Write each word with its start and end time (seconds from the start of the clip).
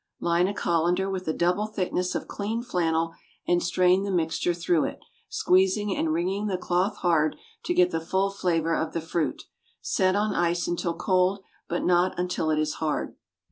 Line 0.19 0.47
a 0.47 0.53
colander 0.55 1.07
with 1.11 1.27
a 1.27 1.31
double 1.33 1.67
thickness 1.67 2.15
of 2.15 2.27
clean 2.27 2.63
flannel, 2.63 3.13
and 3.47 3.61
strain 3.61 4.01
the 4.01 4.09
mixture 4.09 4.55
through 4.55 4.85
it, 4.85 4.97
squeezing 5.29 5.95
and 5.95 6.11
wringing 6.11 6.47
the 6.47 6.57
cloth 6.57 6.97
hard, 7.01 7.35
to 7.65 7.73
get 7.75 7.91
the 7.91 8.01
full 8.01 8.31
flavor 8.31 8.73
of 8.75 8.93
the 8.93 8.99
fruit. 9.01 9.43
Set 9.79 10.15
on 10.15 10.33
ice 10.33 10.67
until 10.67 10.95
cold, 10.95 11.43
but 11.69 11.83
not 11.83 12.17
until 12.17 12.49
it 12.49 12.57
is 12.57 12.73
hard. 12.81 13.15